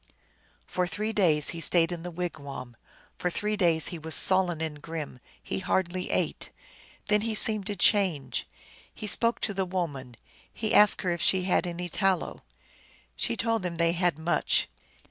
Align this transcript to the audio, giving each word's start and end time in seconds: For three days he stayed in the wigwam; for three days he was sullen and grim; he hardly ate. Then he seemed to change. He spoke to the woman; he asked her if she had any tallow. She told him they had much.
For 0.65 0.87
three 0.87 1.13
days 1.13 1.49
he 1.49 1.61
stayed 1.61 1.91
in 1.91 2.01
the 2.01 2.09
wigwam; 2.09 2.75
for 3.19 3.29
three 3.29 3.55
days 3.55 3.89
he 3.89 3.99
was 3.99 4.15
sullen 4.15 4.59
and 4.59 4.81
grim; 4.81 5.19
he 5.43 5.59
hardly 5.59 6.09
ate. 6.09 6.49
Then 7.05 7.21
he 7.21 7.35
seemed 7.35 7.67
to 7.67 7.75
change. 7.75 8.49
He 8.91 9.05
spoke 9.05 9.39
to 9.41 9.53
the 9.53 9.63
woman; 9.63 10.15
he 10.51 10.73
asked 10.73 11.03
her 11.03 11.11
if 11.11 11.21
she 11.21 11.43
had 11.43 11.67
any 11.67 11.87
tallow. 11.87 12.41
She 13.15 13.37
told 13.37 13.63
him 13.63 13.75
they 13.75 13.91
had 13.91 14.17
much. 14.17 14.67